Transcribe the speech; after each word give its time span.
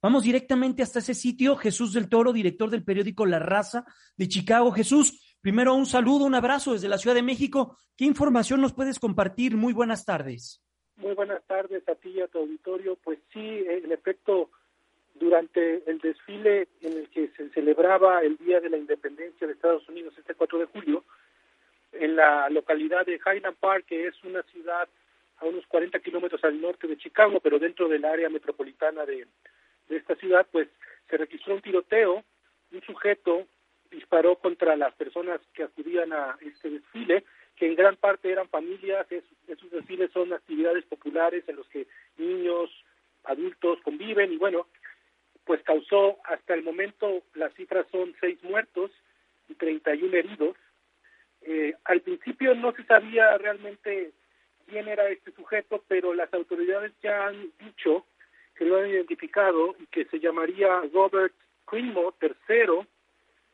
Vamos 0.00 0.22
directamente 0.22 0.82
hasta 0.82 1.00
ese 1.00 1.14
sitio. 1.14 1.56
Jesús 1.56 1.92
del 1.92 2.08
Toro, 2.08 2.32
director 2.32 2.70
del 2.70 2.84
periódico 2.84 3.26
La 3.26 3.40
Raza 3.40 3.84
de 4.16 4.28
Chicago. 4.28 4.70
Jesús, 4.70 5.36
primero 5.40 5.74
un 5.74 5.86
saludo, 5.86 6.24
un 6.24 6.36
abrazo 6.36 6.72
desde 6.72 6.88
la 6.88 6.98
Ciudad 6.98 7.16
de 7.16 7.22
México. 7.22 7.76
¿Qué 7.96 8.04
información 8.04 8.60
nos 8.60 8.72
puedes 8.72 9.00
compartir? 9.00 9.56
Muy 9.56 9.72
buenas 9.72 10.04
tardes. 10.04 10.62
Muy 10.96 11.14
buenas 11.14 11.42
tardes 11.46 11.88
a 11.88 11.96
ti 11.96 12.10
y 12.10 12.20
a 12.20 12.28
tu 12.28 12.38
auditorio. 12.38 12.96
Pues 13.02 13.18
sí, 13.32 13.64
en 13.66 13.90
efecto, 13.90 14.50
durante 15.14 15.82
el 15.90 15.98
desfile 15.98 16.68
en 16.80 16.98
el 16.98 17.08
que 17.08 17.32
se 17.36 17.48
celebraba 17.50 18.22
el 18.22 18.36
Día 18.36 18.60
de 18.60 18.70
la 18.70 18.78
Independencia 18.78 19.48
de 19.48 19.54
Estados 19.54 19.88
Unidos 19.88 20.14
este 20.16 20.36
4 20.36 20.60
de 20.60 20.66
julio, 20.66 21.04
en 21.92 22.14
la 22.14 22.48
localidad 22.50 23.04
de 23.04 23.16
Highland 23.16 23.56
Park, 23.56 23.86
que 23.88 24.06
es 24.06 24.14
una 24.22 24.42
ciudad 24.44 24.88
a 25.38 25.44
unos 25.44 25.66
40 25.66 25.98
kilómetros 26.00 26.42
al 26.44 26.60
norte 26.60 26.86
de 26.86 26.98
Chicago, 26.98 27.40
pero 27.40 27.58
dentro 27.58 27.88
del 27.88 28.04
área 28.04 28.28
metropolitana 28.28 29.04
de, 29.04 29.26
de 29.88 29.96
esta 29.96 30.14
ciudad, 30.16 30.46
pues 30.50 30.68
se 31.08 31.16
registró 31.16 31.54
un 31.54 31.62
tiroteo, 31.62 32.24
un 32.72 32.82
sujeto 32.82 33.46
disparó 33.90 34.36
contra 34.36 34.76
las 34.76 34.94
personas 34.94 35.40
que 35.54 35.64
acudían 35.64 36.12
a 36.12 36.36
este 36.40 36.70
desfile, 36.70 37.24
que 37.56 37.66
en 37.66 37.74
gran 37.74 37.96
parte 37.96 38.30
eran 38.30 38.48
familias, 38.48 39.06
esos 39.10 39.70
desfiles 39.70 40.10
son 40.12 40.32
actividades 40.32 40.84
populares 40.84 41.44
en 41.48 41.56
los 41.56 41.66
que 41.68 41.86
niños, 42.16 42.70
adultos 43.24 43.80
conviven 43.82 44.32
y 44.32 44.36
bueno, 44.36 44.66
pues 45.44 45.62
causó 45.62 46.18
hasta 46.24 46.54
el 46.54 46.62
momento, 46.62 47.22
las 47.34 47.52
cifras 47.54 47.86
son 47.90 48.14
seis 48.20 48.38
muertos 48.42 48.90
y 49.48 49.54
31 49.54 50.16
heridos. 50.16 50.56
Eh, 51.42 51.74
al 51.84 52.02
principio 52.02 52.54
no 52.54 52.72
se 52.72 52.84
sabía 52.84 53.36
realmente 53.38 54.12
quién 54.66 54.86
era 54.88 55.08
este 55.08 55.32
sujeto, 55.32 55.82
pero 55.88 56.12
las 56.12 56.32
autoridades 56.34 56.92
ya 57.02 57.26
han 57.26 57.50
dicho 57.58 58.04
que 58.58 58.64
lo 58.64 58.78
han 58.78 58.90
identificado 58.90 59.76
y 59.78 59.86
que 59.86 60.04
se 60.06 60.18
llamaría 60.18 60.82
Robert 60.92 61.32
Crimo 61.64 62.12
III, 62.20 62.84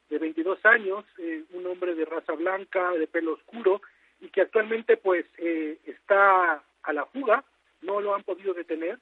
de 0.09 0.19
22 0.19 0.65
años, 0.65 1.05
eh, 1.19 1.45
un 1.53 1.67
hombre 1.67 1.95
de 1.95 2.06
raza 2.06 2.33
blanca, 2.33 2.91
de 2.92 3.06
pelo 3.06 3.34
oscuro, 3.34 3.83
y 4.20 4.28
que 4.31 4.41
actualmente 4.41 4.97
pues 4.97 5.27
eh, 5.37 5.78
está 5.84 6.65
a 6.83 6.93
la 6.95 7.05
fuga, 7.06 7.45
no 7.83 8.01
lo 8.01 8.15
han 8.15 8.23
podido 8.23 8.55
detener. 8.55 8.98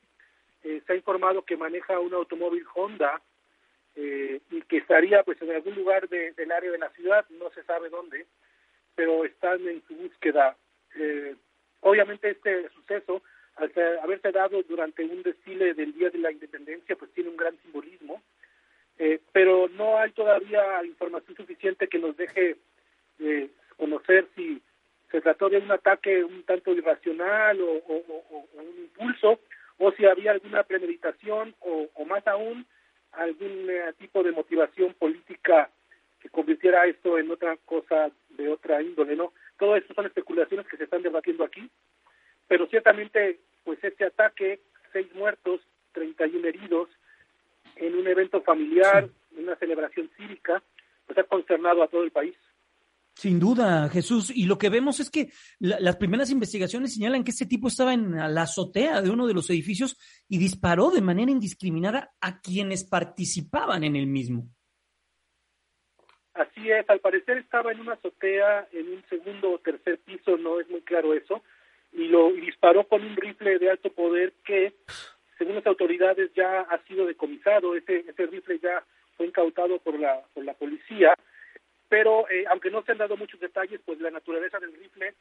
Eh, 0.65 0.83
se 0.85 0.93
ha 0.93 0.97
informado 0.97 1.43
que 1.43 1.57
maneja 1.57 2.01
un 2.01 2.15
automóvil 2.15 2.65
Honda 2.75 3.21
y 3.95 4.63
que 4.63 4.79
estaría 4.79 5.23
pues 5.23 5.41
en 5.43 5.51
algún 5.51 5.75
lugar 5.75 6.09
del 6.09 6.51
área 6.51 6.71
de 6.71 6.79
la 6.79 6.89
ciudad, 6.91 7.27
no 7.29 7.51
se 7.51 7.63
sabe 7.65 7.91
dónde, 7.91 8.27
pero 8.95 9.27
están 9.27 9.69
en 9.69 9.83
su 9.87 9.95
búsqueda. 9.95 10.57
obviamente 11.81 12.31
este 12.31 12.71
suceso 12.71 13.23
haberse 14.03 14.33
dado 14.33 14.63
durante 14.63 15.05
un 15.05 15.23
desfile 15.23 15.75
del 15.75 15.93
Día 15.93 16.11
de 16.11 16.19
la 16.19 16.33
Independencia, 16.33 16.97
pues 16.97 17.13
tiene 17.13 17.31
un 17.31 17.37
gran 17.37 17.57
simbolismo, 17.63 18.23
eh, 18.99 19.21
pero 19.33 19.69
no 19.69 19.99
hay 19.99 20.11
todavía 20.13 20.85
información 20.85 21.37
suficiente 21.37 21.89
que 21.89 21.99
nos 21.99 22.17
deje 22.17 22.57
eh, 23.21 23.51
conocer 23.77 24.27
si 24.35 24.61
se 25.11 25.21
trató 25.21 25.49
de 25.49 25.59
un 25.59 25.71
ataque 25.71 26.25
un 26.25 26.43
tanto 26.45 26.73
irracional 26.73 27.61
o, 27.61 27.83
un 28.55 28.79
impulso, 28.79 29.41
o 29.79 29.93
si 29.93 30.07
había 30.07 30.33
alguna 30.33 30.63
premeditación 30.63 31.55
o, 31.61 32.05
más 32.05 32.27
aún 32.27 32.67
algún 33.13 33.69
eh, 33.69 33.93
tipo 33.99 34.23
de 34.23 34.33
motivación 34.33 34.95
política 34.95 35.71
que 36.21 36.31
convirtiera 36.31 36.87
esto 36.87 37.19
en 37.19 37.31
otra 37.31 37.57
cosa 37.65 38.11
de 38.31 38.49
otra 38.49 38.81
índole, 38.81 39.17
¿no? 39.17 39.33
Todo 39.59 39.77
esto 39.77 39.93
son 39.95 40.07
especulaciones 40.07 40.67
que 40.67 40.77
se 40.77 40.85
están 40.85 41.03
debatiendo 41.03 41.45
aquí 41.45 41.69
pero 42.53 42.67
ciertamente 42.67 43.41
pues 43.65 43.83
este 43.83 44.05
ataque, 44.05 44.61
seis 44.93 45.07
muertos, 45.15 45.61
31 45.93 46.49
heridos, 46.49 46.89
en 47.77 47.95
un 47.95 48.07
evento 48.07 48.43
familiar, 48.43 49.09
en 49.37 49.45
una 49.45 49.57
celebración 49.57 50.11
cívica, 50.17 50.63
pues 51.07 51.19
ha 51.19 51.25
consternado 51.25 51.83
a 51.83 51.89
todo 51.89 52.03
el 52.03 52.11
país. 52.11 52.37
Sin 53.15 53.39
duda, 53.39 53.89
Jesús. 53.91 54.31
Y 54.35 54.47
lo 54.47 54.57
que 54.57 54.71
vemos 54.71 54.99
es 54.99 55.11
que 55.11 55.29
las 55.59 55.97
primeras 55.97 56.31
investigaciones 56.31 56.95
señalan 56.95 57.25
que 57.25 57.31
este 57.31 57.47
tipo 57.47 57.69
estaba 57.69 57.93
en 57.93 58.17
la 58.17 58.43
azotea 58.43 59.03
de 59.03 59.11
uno 59.11 59.27
de 59.27 59.35
los 59.35 59.51
edificios 59.51 59.99
y 60.29 60.39
disparó 60.39 60.91
de 60.91 61.03
manera 61.03 61.31
indiscriminada 61.31 62.15
a 62.21 62.41
quienes 62.41 62.85
participaban 62.85 63.85
en 63.85 63.97
el 63.97 64.07
mismo. 64.07 64.49
Así 66.35 66.71
es, 66.71 66.89
al 66.89 67.01
parecer 67.01 67.37
estaba 67.37 67.73
en 67.73 67.81
una 67.81 67.93
azotea, 67.93 68.67
en 68.73 68.89
un 68.89 69.05
segundo 69.11 69.53
o 69.53 69.59
tercer 69.59 70.01
piso, 70.01 70.39
no 70.39 70.61
es 70.61 70.69
muy 70.71 70.81
claro 70.81 71.13
eso, 71.13 71.43
disparó 72.63 72.87
con 72.87 73.03
un 73.03 73.17
rifle 73.17 73.59
de 73.59 73.71
alto 73.71 73.91
poder 73.91 74.33
que, 74.45 74.73
según 75.37 75.57
las 75.57 75.67
autoridades, 75.67 76.33
ya 76.35 76.61
ha 76.61 76.79
sido 76.85 77.07
decomisado. 77.07 77.75
Ese, 77.75 78.05
ese 78.09 78.27
rifle 78.27 78.61
ya 78.61 78.85
fue 79.17 79.27
incautado 79.27 79.81
por 79.81 79.99
la, 79.99 80.23
por 80.33 80.45
la 80.45 80.55
policía, 80.55 81.13
pero 81.89 82.31
eh, 82.31 82.45
aunque 82.49 82.71
no 82.71 82.83
se 82.83 82.93
han 82.93 82.99
dado 82.99 83.17
muchos 83.17 83.41
detalles, 83.41 83.81
pues 83.85 84.01
la 84.01 84.13
naturaleza 84.13 84.61
del 84.61 84.73
rifle 84.75 85.13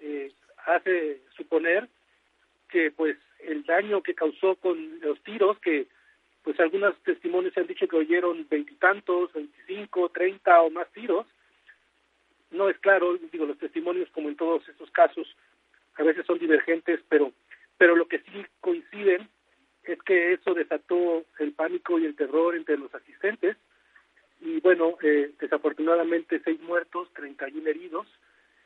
eh, 0.00 0.32
hace 0.64 1.20
suponer 1.36 1.86
que 2.70 2.90
pues 2.92 3.18
el 3.40 3.62
daño 3.64 4.02
que 4.02 4.14
causó 4.14 4.54
con 4.54 5.00
los 5.00 5.22
tiros, 5.22 5.58
que 5.58 5.86
pues 6.42 6.58
algunos 6.60 6.96
testimonios 7.02 7.54
han 7.58 7.66
dicho 7.66 7.86
que 7.88 7.96
oyeron 7.96 8.46
veintitantos, 8.48 9.34
veinticinco, 9.34 10.08
treinta 10.08 10.62
o 10.62 10.70
más 10.70 10.90
tiros, 10.92 11.26
no 12.52 12.70
es 12.70 12.78
claro, 12.78 13.18
digo, 13.30 13.44
los 13.44 13.58
testimonios 13.58 14.08
como 14.10 14.30
en 14.30 14.36
todos 14.36 14.66
estos 14.66 14.90
casos 14.92 15.28
a 15.96 16.02
veces 16.02 16.26
son 16.26 16.38
divergentes, 16.38 17.00
pero, 17.08 17.32
pero 17.76 17.96
lo 17.96 18.06
que 18.06 18.20
sí 18.20 18.44
coinciden 18.60 19.28
es 19.84 20.00
que 20.02 20.32
eso 20.32 20.54
desató 20.54 21.24
el 21.38 21.52
pánico 21.52 21.98
y 21.98 22.06
el 22.06 22.16
terror 22.16 22.54
entre 22.54 22.78
los 22.78 22.94
asistentes. 22.94 23.56
Y 24.40 24.60
bueno, 24.60 24.96
eh, 25.02 25.32
desafortunadamente 25.38 26.40
seis 26.44 26.60
muertos, 26.60 27.12
31 27.14 27.68
heridos, 27.68 28.06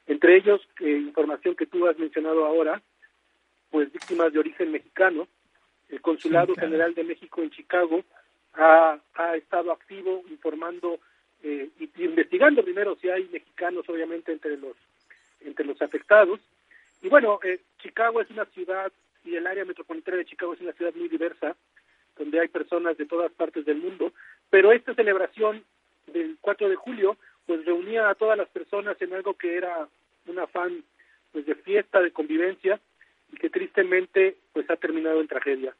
entre 0.06 0.36
ellos, 0.36 0.60
eh, 0.80 0.90
información 0.90 1.56
que 1.56 1.66
tú 1.66 1.88
has 1.88 1.98
mencionado 1.98 2.44
ahora, 2.44 2.82
pues 3.70 3.92
víctimas 3.92 4.32
de 4.32 4.38
origen 4.38 4.70
mexicano. 4.70 5.26
El 5.88 6.00
Consulado 6.00 6.54
General 6.54 6.94
de 6.94 7.04
México 7.04 7.42
en 7.42 7.50
Chicago 7.50 8.04
ha, 8.54 8.98
ha 9.14 9.36
estado 9.36 9.72
activo 9.72 10.22
informando 10.30 11.00
eh, 11.42 11.70
y 11.78 12.04
investigando 12.04 12.62
primero 12.62 12.96
si 13.00 13.08
hay 13.08 13.28
mexicanos, 13.32 13.88
obviamente, 13.88 14.32
entre 14.32 14.56
los 14.56 14.76
entre 15.40 15.66
los 15.66 15.80
afectados 15.82 16.40
y 17.04 17.08
bueno, 17.10 17.38
eh, 17.44 17.60
Chicago 17.82 18.22
es 18.22 18.30
una 18.30 18.46
ciudad 18.46 18.90
y 19.24 19.36
el 19.36 19.46
área 19.46 19.66
metropolitana 19.66 20.16
de 20.16 20.24
Chicago 20.24 20.54
es 20.54 20.60
una 20.62 20.72
ciudad 20.72 20.94
muy 20.94 21.08
diversa, 21.08 21.54
donde 22.16 22.40
hay 22.40 22.48
personas 22.48 22.96
de 22.96 23.04
todas 23.04 23.30
partes 23.32 23.66
del 23.66 23.76
mundo, 23.76 24.12
pero 24.48 24.72
esta 24.72 24.94
celebración 24.94 25.62
del 26.06 26.38
4 26.40 26.68
de 26.70 26.76
julio 26.76 27.18
pues 27.44 27.62
reunía 27.66 28.08
a 28.08 28.14
todas 28.14 28.38
las 28.38 28.48
personas 28.48 29.00
en 29.02 29.12
algo 29.12 29.34
que 29.34 29.54
era 29.54 29.86
un 30.26 30.38
afán 30.38 30.82
pues 31.32 31.44
de 31.44 31.54
fiesta, 31.56 32.00
de 32.00 32.10
convivencia 32.10 32.80
y 33.30 33.36
que 33.36 33.50
tristemente 33.50 34.38
pues 34.54 34.70
ha 34.70 34.76
terminado 34.76 35.20
en 35.20 35.28
tragedia. 35.28 35.74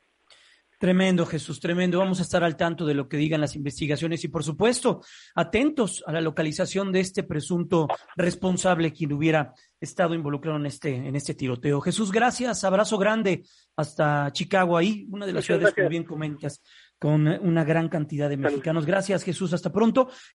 Tremendo, 0.84 1.24
Jesús, 1.24 1.60
tremendo. 1.60 1.98
Vamos 1.98 2.18
a 2.18 2.24
estar 2.24 2.44
al 2.44 2.58
tanto 2.58 2.84
de 2.84 2.92
lo 2.92 3.08
que 3.08 3.16
digan 3.16 3.40
las 3.40 3.56
investigaciones 3.56 4.22
y, 4.22 4.28
por 4.28 4.44
supuesto, 4.44 5.00
atentos 5.34 6.04
a 6.06 6.12
la 6.12 6.20
localización 6.20 6.92
de 6.92 7.00
este 7.00 7.22
presunto 7.22 7.88
responsable 8.16 8.92
quien 8.92 9.14
hubiera 9.14 9.54
estado 9.80 10.14
involucrado 10.14 10.58
en 10.58 10.66
este, 10.66 10.94
en 10.94 11.16
este 11.16 11.32
tiroteo. 11.32 11.80
Jesús, 11.80 12.12
gracias. 12.12 12.64
Abrazo 12.64 12.98
grande 12.98 13.44
hasta 13.74 14.30
Chicago, 14.32 14.76
ahí, 14.76 15.06
una 15.08 15.24
de 15.24 15.32
las 15.32 15.46
ciudades, 15.46 15.72
como 15.74 15.88
bien 15.88 16.04
comentas, 16.04 16.60
con 16.98 17.28
una 17.28 17.64
gran 17.64 17.88
cantidad 17.88 18.28
de 18.28 18.36
mexicanos. 18.36 18.84
Gracias, 18.84 19.22
Jesús. 19.22 19.54
Hasta 19.54 19.72
pronto. 19.72 20.10